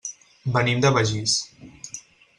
[0.55, 1.37] Venim de Begís.